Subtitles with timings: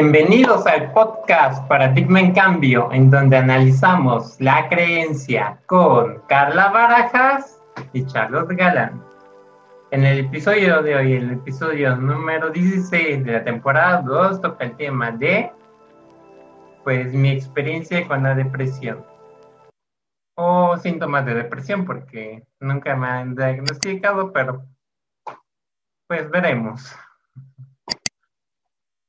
[0.00, 7.60] Bienvenidos al podcast Paradigma en Cambio, en donde analizamos la creencia con Carla Barajas
[7.92, 9.02] y Charlotte Galán.
[9.90, 14.76] En el episodio de hoy, el episodio número 16 de la temporada 2, toca el
[14.76, 15.50] tema de
[16.84, 19.04] pues mi experiencia con la depresión
[20.36, 24.64] o síntomas de depresión, porque nunca me han diagnosticado, pero
[26.06, 26.96] pues veremos.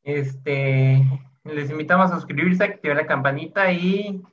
[0.10, 1.06] Este,
[1.44, 4.24] les invitamos a suscribirse, activar la campanita y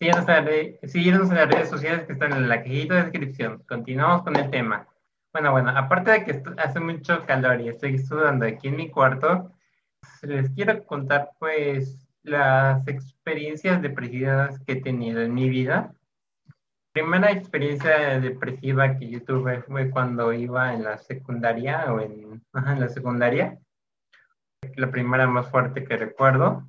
[0.00, 3.62] síguenos en, las redes sociales que están en la cajita de descripción.
[3.68, 4.88] Continuamos con el tema.
[5.34, 9.52] Bueno, bueno, aparte de que hace mucho calor y estoy estudiando aquí en mi cuarto,
[10.22, 15.94] les quiero contar pues las experiencias depresivas que he tenido en mi vida.
[16.92, 22.88] Primera experiencia depresiva que yo tuve fue cuando iba en la secundaria o en la
[22.88, 23.58] secundaria
[24.76, 26.68] la primera más fuerte que recuerdo,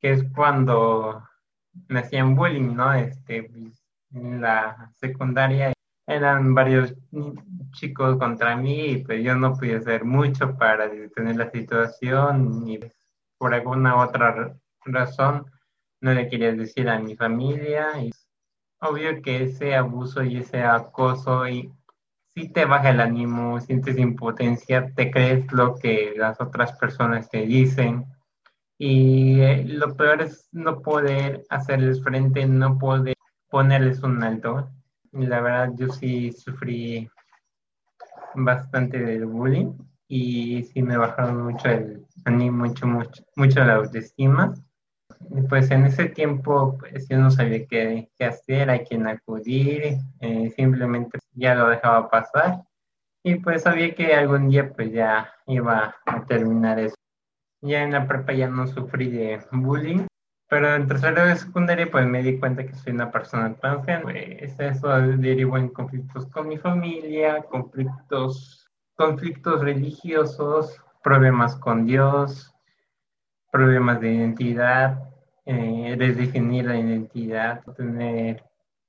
[0.00, 1.22] que es cuando
[1.88, 2.92] me hacían bullying, ¿no?
[2.92, 3.50] Este,
[4.12, 5.72] en la secundaria
[6.06, 6.94] eran varios
[7.72, 12.80] chicos contra mí y pues yo no podía hacer mucho para detener la situación y
[13.38, 15.46] por alguna otra razón
[16.00, 18.10] no le quería decir a mi familia y
[18.80, 21.72] obvio que ese abuso y ese acoso y
[22.34, 27.46] si te baja el ánimo, sientes impotencia, te crees lo que las otras personas te
[27.46, 28.06] dicen.
[28.78, 33.16] Y eh, lo peor es no poder hacerles frente, no poder
[33.50, 34.70] ponerles un alto.
[35.12, 37.08] La verdad, yo sí sufrí
[38.34, 39.74] bastante del bullying
[40.08, 44.54] y sí me bajaron mucho el ánimo, mucho, mucho, mucho la autoestima.
[45.48, 50.52] Pues en ese tiempo pues, yo no sabía qué, qué hacer, a quién acudir, eh,
[50.56, 52.62] simplemente ya lo dejaba pasar
[53.24, 56.96] y pues sabía que algún día pues ya iba a terminar eso.
[57.60, 60.06] Ya en la prepa ya no sufrí de bullying,
[60.48, 64.04] pero en tercero de secundaria pues me di cuenta que soy una persona transgénero.
[64.04, 64.88] Pues eso
[65.18, 72.52] derivó en conflictos con mi familia, conflictos, conflictos religiosos, problemas con Dios,
[73.52, 75.11] problemas de identidad,
[75.44, 78.44] eh, redefinir la identidad, tener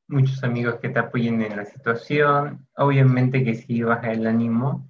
[0.07, 2.67] muchos amigos que te apoyen en la situación.
[2.77, 4.87] Obviamente que sí baja el ánimo.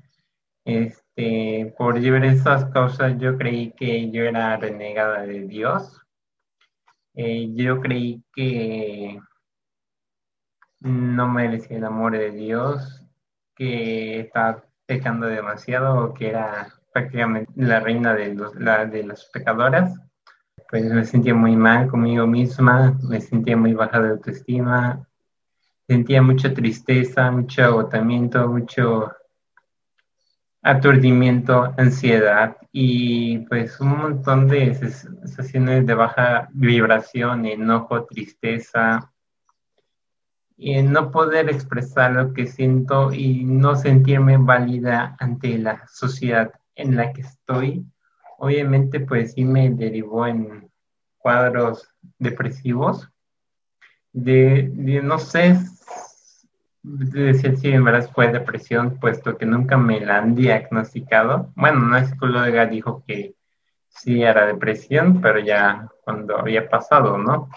[0.66, 6.02] Este, por llevar esas causas yo creí que yo era renegada de Dios.
[7.16, 9.20] Eh, yo creí que
[10.80, 13.04] no merecía el amor de Dios,
[13.56, 19.26] que estaba pecando demasiado o que era prácticamente la reina de, los, la, de las
[19.26, 19.98] pecadoras.
[20.70, 25.08] Pues me sentía muy mal conmigo misma, me sentía muy baja de autoestima,
[25.88, 29.12] sentía mucha tristeza, mucho agotamiento, mucho
[30.62, 39.14] aturdimiento, ansiedad y pues un montón de sensaciones de baja vibración, enojo, tristeza,
[40.58, 46.96] y no poder expresar lo que siento y no sentirme válida ante la sociedad en
[46.96, 47.86] la que estoy.
[48.44, 50.70] Obviamente pues sí me derivó en
[51.18, 51.88] cuadros
[52.20, 53.10] depresivos
[54.12, 54.70] de,
[55.02, 55.58] no sé
[56.82, 61.54] decir si en verdad fue depresión, puesto que nunca me la han diagnosticado.
[61.56, 63.34] Bueno, una psicóloga dijo que
[63.88, 67.50] sí era depresión, pero ya cuando había pasado, ¿no?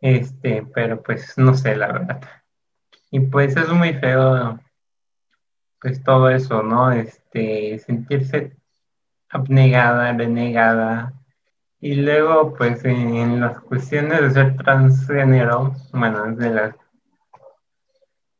[0.00, 2.22] Este, pero pues no sé, la verdad.
[3.10, 4.58] Y pues es muy feo,
[5.78, 6.90] pues todo eso, ¿no?
[6.90, 8.56] Este, sentirse
[9.34, 11.12] abnegada, renegada,
[11.84, 16.74] y luego, pues en las cuestiones de ser transgénero, bueno, es de las,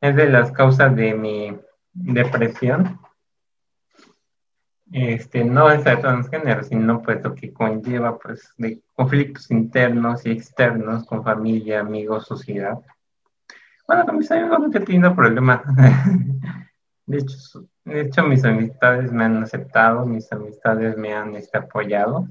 [0.01, 1.55] es de las causas de mi
[1.93, 2.99] depresión.
[4.91, 10.31] Este, no es ser transgénero, sino pues lo que conlleva pues de conflictos internos y
[10.31, 12.79] externos con familia, amigos, sociedad.
[13.87, 14.59] Bueno, con mis amigos
[14.89, 15.61] no problemas.
[17.05, 17.37] De hecho,
[17.85, 22.27] de hecho, mis amistades me han aceptado, mis amistades me han este, apoyado.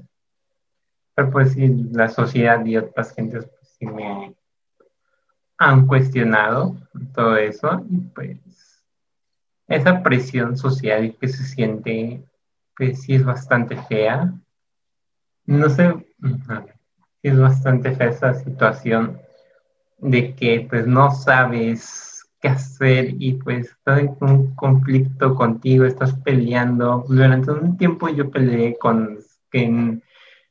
[1.14, 4.34] Pero pues sí, la sociedad y otras gentes pues, sí me
[5.58, 6.76] han cuestionado
[7.14, 8.84] todo eso y pues
[9.68, 12.24] esa presión social que se siente
[12.76, 14.34] pues sí es bastante fea.
[15.46, 15.94] No sé,
[17.22, 19.20] es bastante fea esa situación
[19.98, 22.13] de que pues no sabes
[22.44, 27.06] qué hacer y pues estás en un conflicto contigo, estás peleando.
[27.08, 29.18] Durante un tiempo yo peleé con
[29.50, 29.98] que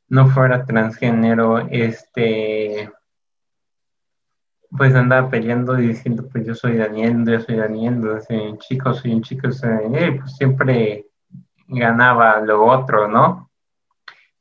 [0.08, 2.90] no fuera transgénero, este,
[4.76, 8.92] pues andaba peleando y diciendo, pues yo soy Daniel, yo soy Daniel, soy un chico,
[8.92, 11.06] soy un chico, soy Daniel, pues siempre
[11.68, 13.50] ganaba lo otro, ¿no?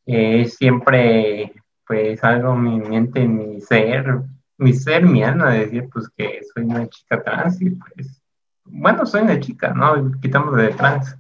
[0.08, 1.54] Eh, siempre,
[1.86, 4.24] pues, algo mi mente, mi ser,
[4.64, 8.24] mi ser, mi alma, decir, pues, que soy una chica trans y, pues,
[8.66, 10.12] bueno, soy una chica, ¿no?
[10.22, 11.18] Quitamos de trans.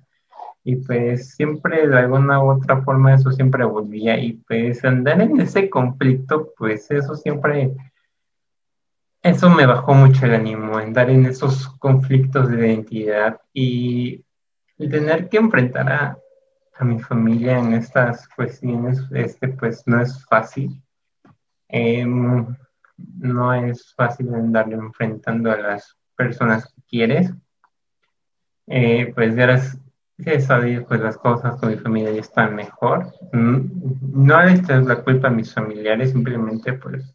[0.66, 5.42] Y pues siempre de alguna u otra forma eso siempre volvía y pues andar en
[5.42, 7.76] ese conflicto, pues eso siempre,
[9.22, 14.24] eso me bajó mucho el ánimo, andar en esos conflictos de identidad y
[14.78, 16.18] tener que enfrentar a,
[16.76, 20.82] a mi familia en estas cuestiones, este pues no es fácil.
[21.68, 22.56] Em,
[23.18, 27.32] no es fácil andar enfrentando a las personas que quieres.
[28.68, 29.78] Eh, pues eras
[30.40, 33.14] saber pues las cosas con mi familia ya están mejor.
[33.32, 37.14] Mm, no le echas la culpa a mis familiares, simplemente pues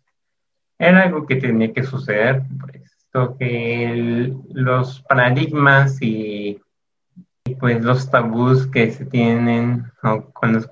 [0.79, 6.61] era algo que tenía que suceder, puesto que los paradigmas y,
[7.58, 9.90] pues los tabús que se tienen
[10.35, 10.69] cuando es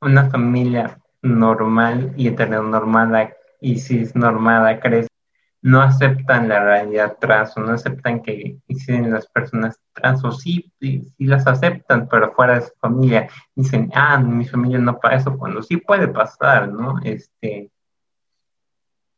[0.00, 3.32] una familia normal y heteronormada
[3.64, 5.08] y cisnormada crece
[5.64, 10.70] no aceptan la realidad trans o no aceptan que existen las personas trans o sí,
[10.78, 13.28] sí, las aceptan, pero fuera de su familia.
[13.54, 17.00] Dicen, ah, mi familia no pasa eso, cuando sí puede pasar, ¿no?
[17.02, 17.70] Este,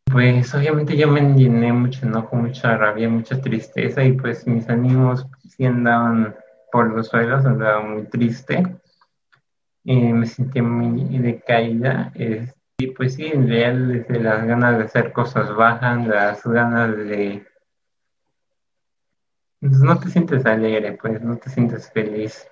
[0.05, 5.27] pues obviamente yo me llené mucho enojo, mucha rabia, mucha tristeza y pues mis ánimos
[5.49, 6.37] sí andaban
[6.71, 8.77] por los suelos, andaba muy triste.
[9.85, 12.13] Eh, me sentí muy decaída.
[12.15, 16.97] Este, y pues sí, en realidad desde las ganas de hacer cosas bajan, las ganas
[16.97, 17.47] de...
[19.61, 22.47] Pues, no te sientes alegre, pues no te sientes feliz.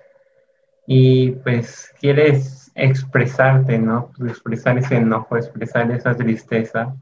[0.87, 4.11] Y pues quieres expresarte, ¿no?
[4.17, 6.95] Pues, expresar ese enojo, expresar esa tristeza,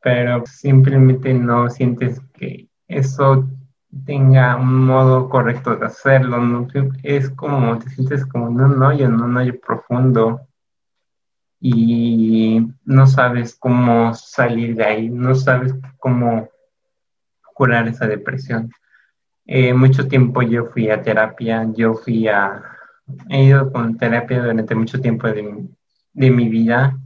[0.00, 3.46] pero simplemente no sientes que eso
[4.06, 6.66] tenga un modo correcto de hacerlo.
[7.02, 10.48] Es como, te sientes como en un hoyo, en un hoyo profundo
[11.64, 16.48] y no sabes cómo salir de ahí, no sabes cómo
[17.54, 18.72] curar esa depresión.
[19.46, 22.64] Eh, mucho tiempo yo fui a terapia, yo fui a,
[23.28, 25.68] he ido con terapia durante mucho tiempo de,
[26.14, 26.98] de mi vida,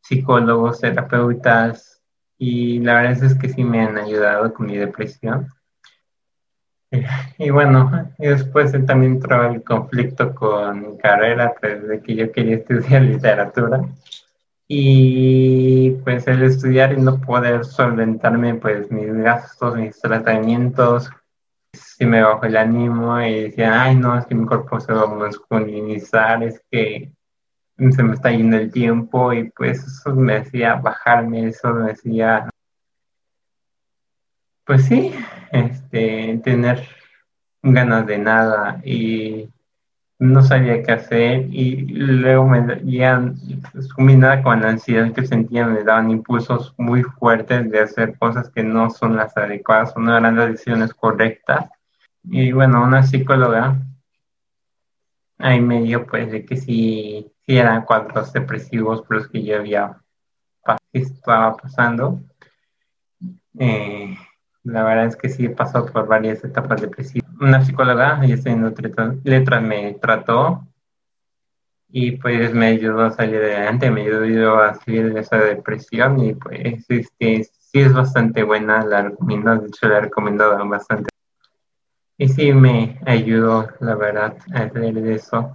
[0.00, 2.02] psicólogos, terapeutas,
[2.36, 5.46] y la verdad es que sí me han ayudado con mi depresión.
[7.38, 12.56] Y bueno, después también entró el conflicto con mi carrera, pues de que yo quería
[12.56, 13.82] estudiar literatura.
[14.68, 21.10] Y pues el estudiar y no poder solventarme pues mis gastos, mis tratamientos,
[21.72, 25.02] sí me bajó el ánimo y decía, ay no, es que mi cuerpo se va
[25.02, 27.12] a masculinizar, es que
[27.76, 32.48] se me está yendo el tiempo y pues eso me hacía bajarme, eso me decía
[34.64, 35.12] pues sí,
[35.52, 36.86] este, tener
[37.62, 39.48] ganas de nada y
[40.18, 43.32] no sabía qué hacer y luego me ya
[43.96, 48.62] combinada con la ansiedad que sentía me daban impulsos muy fuertes de hacer cosas que
[48.62, 51.68] no son las adecuadas o no eran las decisiones correctas.
[52.24, 53.78] Y bueno una psicóloga
[55.38, 59.56] ahí me dio pues de que sí, sí eran cuadros depresivos por los que yo
[59.56, 59.98] había
[60.92, 62.20] estaba pasando
[63.58, 64.16] eh,
[64.64, 67.28] la verdad es que sí he pasado por varias etapas depresivas.
[67.40, 68.72] Una psicóloga, ella estudiando
[69.24, 70.66] letras, me trató
[71.88, 76.34] y pues me ayudó a salir adelante, me ayudó a salir de esa depresión y
[76.34, 81.10] pues este, sí es bastante buena, la recomiendo, de hecho la he recomendado bastante.
[82.16, 85.52] Y sí me ayudó, la verdad, a salir de eso.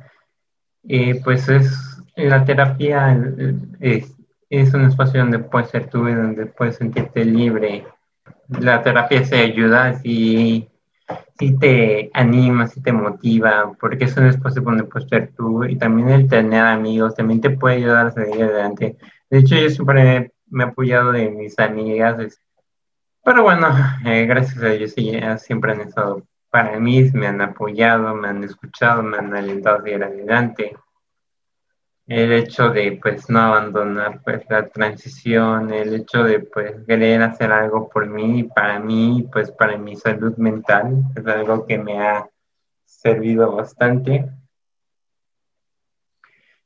[0.84, 3.18] Y pues es, la terapia
[3.80, 4.14] es,
[4.50, 7.86] es un espacio donde puedes ser tú, donde puedes sentirte libre
[8.50, 10.68] la terapia se ayuda si,
[11.38, 15.78] si te anima, si te motiva, porque es un espacio donde puedes ser tú y
[15.78, 18.98] también el tener amigos también te puede ayudar a seguir adelante.
[19.30, 22.40] De hecho, yo siempre me he apoyado de mis amigas,
[23.24, 23.68] pero bueno,
[24.06, 24.94] eh, gracias a ellos
[25.42, 29.82] siempre han estado para mí, me han apoyado, me han escuchado, me han alentado a
[29.84, 30.76] seguir adelante
[32.08, 37.52] el hecho de pues no abandonar pues la transición, el hecho de pues querer hacer
[37.52, 42.30] algo por mí, para mí, pues para mi salud mental, es algo que me ha
[42.86, 44.30] servido bastante.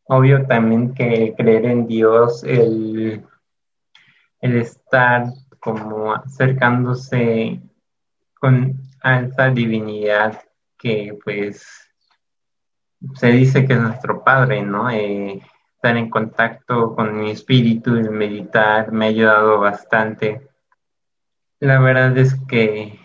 [0.05, 3.25] Obvio también que creer en Dios, el,
[4.41, 5.25] el estar
[5.59, 7.61] como acercándose
[8.39, 10.43] con a esa divinidad
[10.77, 11.90] que pues
[13.15, 14.89] se dice que es nuestro padre, ¿no?
[14.89, 15.41] Eh,
[15.75, 20.47] estar en contacto con mi espíritu, el meditar, me ha ayudado bastante.
[21.59, 22.99] La verdad es que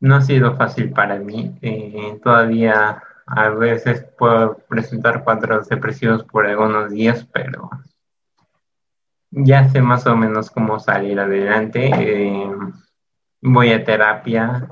[0.00, 1.56] no ha sido fácil para mí.
[1.62, 7.70] Eh, todavía a veces puedo presentar cuadros depresivos por algunos días, pero
[9.30, 11.90] ya sé más o menos cómo salir adelante.
[11.92, 12.50] Eh,
[13.40, 14.68] voy a terapia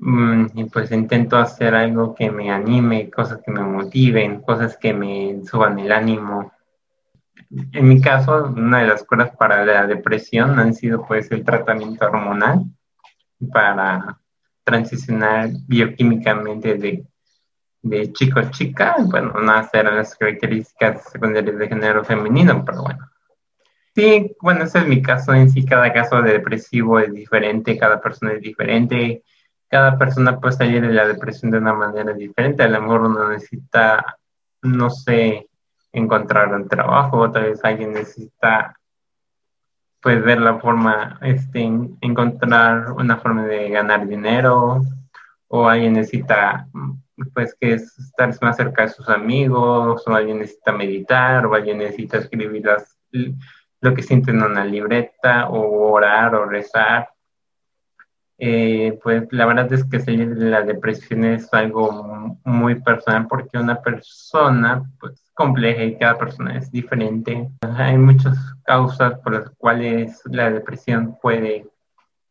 [0.00, 5.42] y pues intento hacer algo que me anime, cosas que me motiven, cosas que me
[5.44, 6.52] suban el ánimo.
[7.72, 12.06] En mi caso, una de las curas para la depresión han sido pues el tratamiento
[12.06, 12.64] hormonal
[13.52, 14.18] para
[14.64, 17.06] transicionar bioquímicamente de,
[17.82, 23.10] de chico a chica, bueno, no hacer las características secundarias de género femenino, pero bueno.
[23.94, 28.00] Sí, bueno, ese es mi caso en sí, cada caso de depresivo es diferente, cada
[28.00, 29.22] persona es diferente,
[29.74, 34.18] cada persona salir de la depresión de una manera diferente, a lo mejor uno necesita,
[34.62, 35.48] no sé,
[35.90, 38.78] encontrar un trabajo, otra vez alguien necesita
[40.00, 41.58] pues ver la forma, este,
[42.02, 44.82] encontrar una forma de ganar dinero,
[45.48, 46.68] o alguien necesita,
[47.32, 51.78] pues, que es estar más cerca de sus amigos, o alguien necesita meditar, o alguien
[51.78, 52.64] necesita escribir
[53.80, 57.08] lo que siente en una libreta, o orar, o rezar.
[58.38, 64.82] Eh, pues la verdad es que la depresión es algo muy personal porque una persona,
[64.98, 67.48] pues, compleja y cada persona es diferente.
[67.76, 71.66] Hay muchas causas por las cuales la depresión puede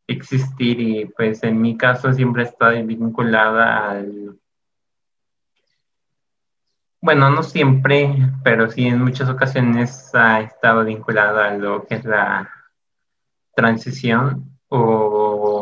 [0.07, 4.37] existir y pues en mi caso siempre está vinculada al...
[7.01, 12.05] Bueno, no siempre, pero sí en muchas ocasiones ha estado vinculada a lo que es
[12.05, 12.49] la
[13.55, 15.52] transición o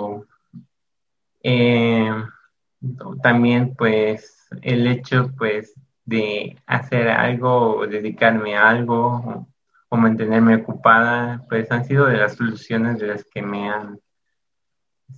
[1.43, 2.12] eh,
[3.21, 5.74] también pues el hecho pues
[6.05, 9.48] de hacer algo o dedicarme a algo
[9.89, 14.00] o, mantenerme ocupada, pues han sido de las soluciones de las que me han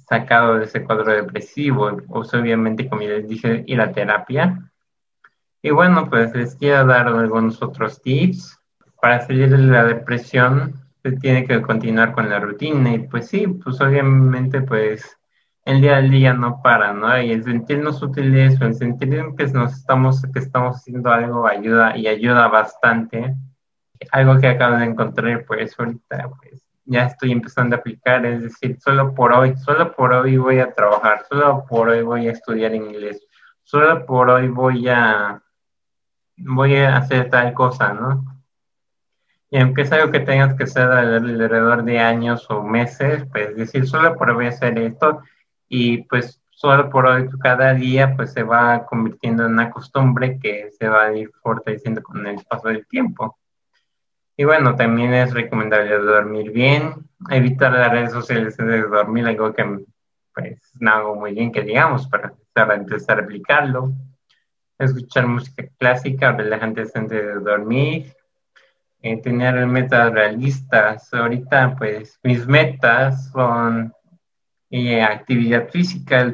[0.08, 1.96] sacado de ese cuadro depresivo.
[2.08, 4.72] Pues obviamente, como les dije, ir a terapia.
[5.62, 8.60] Y bueno, pues les quiero dar algunos otros tips.
[9.00, 12.96] Para salir de la depresión, se tiene que continuar con la rutina.
[12.96, 15.18] Y pues sí, pues obviamente, pues
[15.66, 17.22] el día al día no para, ¿no?
[17.22, 21.98] Y el sentirnos útiles o el sentir que nos estamos, que estamos haciendo algo ayuda
[21.98, 23.36] y ayuda bastante.
[24.12, 28.78] Algo que acabo de encontrar, pues ahorita, pues ya estoy empezando a aplicar, es decir,
[28.82, 32.76] solo por hoy, solo por hoy voy a trabajar, solo por hoy voy a estudiar
[32.76, 33.26] inglés,
[33.64, 35.42] solo por hoy voy a,
[36.38, 38.26] voy a hacer tal cosa, ¿no?
[39.50, 43.88] Y aunque es algo que tengas que hacer alrededor de años o meses, pues decir,
[43.88, 45.22] solo por hoy voy a hacer esto,
[45.76, 50.70] y pues solo por hoy cada día pues se va convirtiendo en una costumbre que
[50.70, 53.40] se va a ir fortaleciendo con el paso del tiempo.
[54.38, 56.94] Y bueno, también es recomendable dormir bien,
[57.32, 59.84] evitar las redes sociales antes de dormir, algo que
[60.36, 63.94] pues no hago muy bien que digamos para empezar a aplicarlo.
[64.78, 68.14] Escuchar música clásica, relajante antes de dormir,
[69.02, 71.12] eh, tener metas realistas.
[71.12, 73.92] Ahorita pues mis metas son
[74.76, 76.34] eh, actividad física.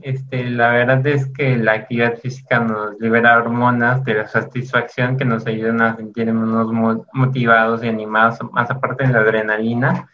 [0.00, 5.26] Este, la verdad es que la actividad física nos libera hormonas de la satisfacción que
[5.26, 6.72] nos ayudan a sentirnos
[7.12, 10.08] motivados y animados, más aparte de la adrenalina,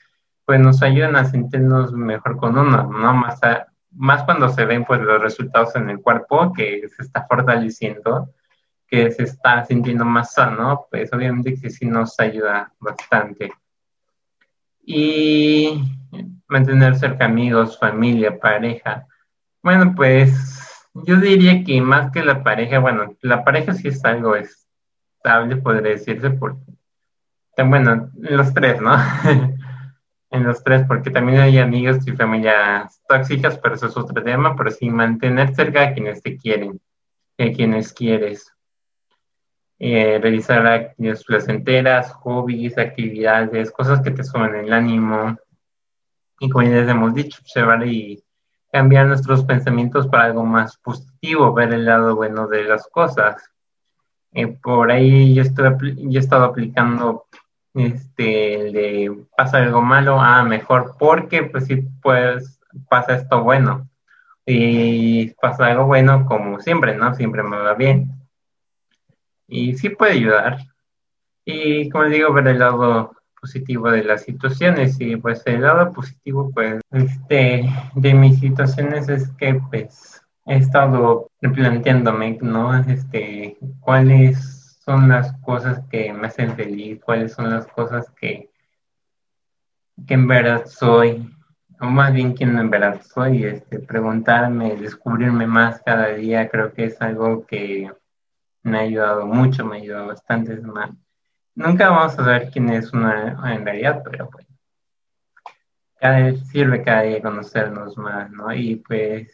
[0.44, 3.14] pues nos ayudan a sentirnos mejor con uno, ¿no?
[3.14, 3.38] Más,
[3.92, 8.34] más cuando se ven pues los resultados en el cuerpo que se está fortaleciendo,
[8.88, 13.52] que se está sintiendo más sano, pues obviamente que sí nos ayuda bastante.
[14.84, 15.84] Y
[16.50, 19.06] mantener cerca amigos, familia, pareja.
[19.62, 24.34] Bueno, pues yo diría que más que la pareja, bueno, la pareja sí es algo
[24.36, 26.60] estable, podría decirse, porque,
[27.64, 28.94] bueno, en los tres, ¿no?
[30.30, 34.56] en los tres, porque también hay amigos y familias tóxicas, pero eso es otro tema,
[34.56, 36.80] pero sí mantener cerca a quienes te quieren,
[37.38, 38.52] a quienes quieres.
[39.78, 45.38] Eh, realizar actividades placenteras, hobbies, actividades, cosas que te suben el ánimo,
[46.40, 48.24] y como ya les hemos dicho, observar y
[48.72, 53.50] cambiar nuestros pensamientos para algo más positivo, ver el lado bueno de las cosas.
[54.32, 57.26] Eh, por ahí yo, estoy, he estado aplicando
[57.74, 63.88] este, el de pasa algo malo, ah, mejor, porque pues sí, pues pasa esto bueno.
[64.46, 67.14] Y pasa algo bueno como siempre, ¿no?
[67.14, 68.10] Siempre me va bien.
[69.46, 70.58] Y sí puede ayudar.
[71.44, 75.92] Y como les digo, ver el lado positivo de las situaciones y pues el lado
[75.92, 84.78] positivo pues este de mis situaciones es que pues he estado replanteándome no este cuáles
[84.84, 88.50] son las cosas que me hacen feliz cuáles son las cosas que
[90.06, 91.30] que en verdad soy
[91.80, 96.84] o más bien quién en verdad soy, este, preguntarme, descubrirme más cada día, creo que
[96.84, 97.90] es algo que
[98.62, 100.56] me ha ayudado mucho, me ha ayudado bastante.
[100.60, 100.90] más.
[101.54, 104.48] Nunca vamos a saber quién es una en realidad, pero bueno,
[105.98, 108.52] cada sirve cada día conocernos más, ¿no?
[108.54, 109.32] Y pues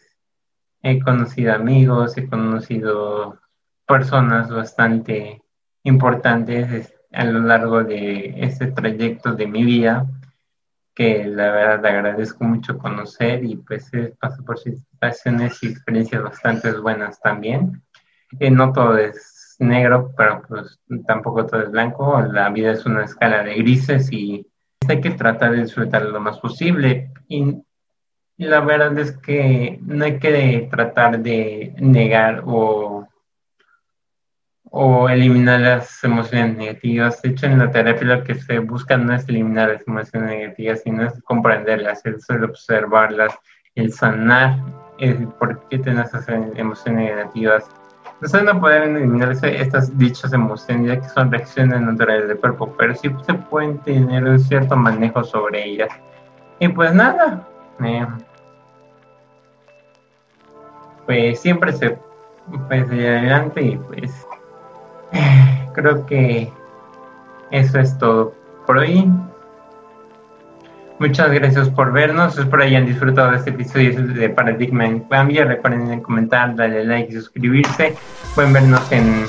[0.82, 3.40] he conocido amigos, he conocido
[3.86, 5.42] personas bastante
[5.84, 10.06] importantes a lo largo de este trayecto de mi vida
[10.96, 17.20] que la verdad agradezco mucho conocer y pues paso por situaciones y experiencias bastante buenas
[17.20, 17.82] también.
[18.40, 22.20] Eh, no todo es negro, pero pues tampoco todo es blanco.
[22.20, 24.46] La vida es una escala de grises y
[24.88, 27.10] hay que tratar de disfrutar lo más posible.
[27.28, 27.62] Y
[28.38, 33.08] la verdad es que no hay que tratar de negar o
[34.78, 37.22] o eliminar las emociones negativas.
[37.22, 40.82] De hecho, en la terapia lo que se busca no es eliminar las emociones negativas,
[40.82, 43.32] sino es comprenderlas, el observarlas,
[43.74, 44.58] el sanar
[44.98, 47.68] el por qué tienes esas emociones negativas.
[48.20, 52.94] Nosotros no podemos eliminar estas dichas emociones, ya que son reacciones naturales del cuerpo, pero
[52.94, 55.90] sí se pueden tener un cierto manejo sobre ellas.
[56.58, 57.46] Y pues nada,
[57.84, 58.06] eh,
[61.04, 61.98] pues siempre se
[62.68, 64.26] puede seguir adelante y pues
[65.74, 66.50] creo que
[67.50, 68.32] eso es todo
[68.66, 69.10] por hoy.
[70.98, 72.38] Muchas gracias por vernos.
[72.38, 75.44] Espero hayan disfrutado de este episodio de Paradigma en Cambio.
[75.44, 77.94] Recuerden comentar, darle like y suscribirse.
[78.34, 79.26] Pueden vernos en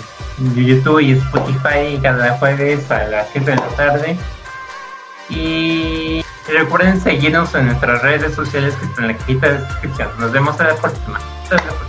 [0.55, 4.17] YouTube y Spotify cada jueves a las 7 de la tarde.
[5.29, 10.09] Y recuerden seguirnos en nuestras redes sociales que están en la cajita de descripción.
[10.19, 11.17] Nos vemos a la próxima.
[11.43, 11.86] Hasta la próxima.